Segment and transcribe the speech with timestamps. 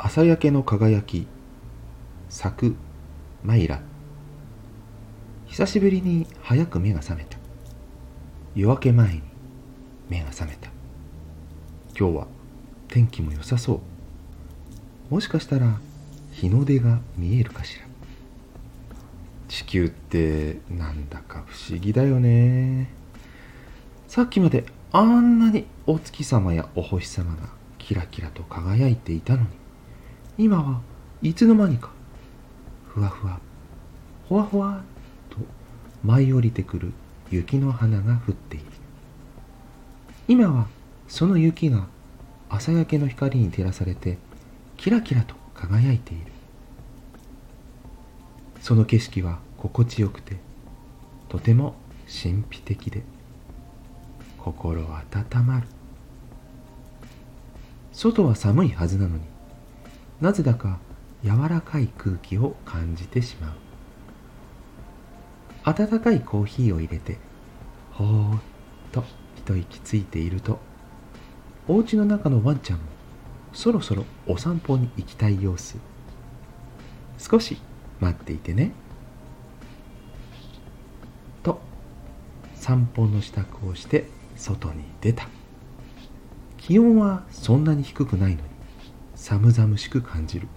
[0.00, 1.26] 朝焼けの輝き。
[2.28, 2.76] 咲く
[3.42, 3.80] マイラ。
[5.46, 7.36] 久しぶりに早く目が覚めた。
[8.54, 9.22] 夜明け前に
[10.08, 10.70] 目が覚めた。
[11.98, 12.26] 今日は
[12.86, 13.80] 天気も良さそ
[15.10, 15.14] う。
[15.14, 15.80] もしかしたら
[16.30, 17.86] 日の出が見えるかしら。
[19.48, 22.88] 地球ってなんだか不思議だよね。
[24.06, 29.48] さっきまであんなにお月様やお星様がキラキラと輝いていたのに。
[30.40, 30.80] 今は
[31.20, 31.90] いつの間にか
[32.86, 33.40] ふわふわ
[34.28, 34.82] ほわほわ
[35.30, 35.38] と
[36.04, 36.92] 舞い降りてくる
[37.28, 38.66] 雪の花が降っている。
[40.28, 40.68] 今は
[41.08, 41.88] その雪が
[42.48, 44.18] 朝焼けの光に照らされて
[44.76, 46.26] キラキラと輝いている。
[48.60, 50.36] その景色は心地よくて
[51.28, 51.74] とても
[52.06, 53.02] 神秘的で
[54.38, 55.66] 心温まる。
[57.92, 59.22] 外は寒いはずなのに
[60.20, 60.78] なぜだか
[61.22, 63.52] 柔らかい空気を感じてしまう。
[65.64, 67.18] 温かいコーヒーを入れて
[67.92, 68.40] ほーっ
[68.90, 69.04] と
[69.36, 70.58] 一息ついていると
[71.66, 72.84] お家の中のワンちゃんも
[73.52, 75.76] そろそろお散歩に行きたい様子。
[77.18, 77.60] 少し
[78.00, 78.72] 待っていてね。
[81.42, 81.60] と
[82.54, 85.28] 散歩の支度をして外に出た。
[86.56, 88.48] 気温はそんなに低くないのに
[89.18, 90.48] 寒々しく感じる。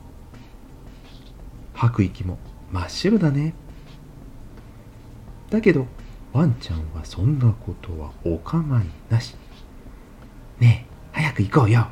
[1.73, 2.37] 吐く息も
[2.71, 3.53] 真っ白だね。
[5.49, 5.87] だけど
[6.31, 9.35] ワンちゃんはそんなことはお構いなし。
[10.59, 11.87] ねえ早く行こうよ。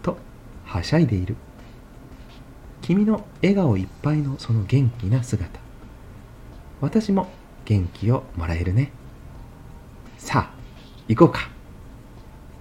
[0.00, 0.16] と
[0.64, 1.36] はしゃいでいる。
[2.80, 5.60] 君の笑顔いっぱいのその元気な姿。
[6.80, 7.28] 私も
[7.64, 8.92] 元気をもらえるね。
[10.18, 10.54] さあ
[11.08, 11.50] 行こうか。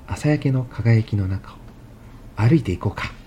[0.08, 1.63] 朝焼けの輝きの中を
[2.36, 3.23] 歩いていこうか。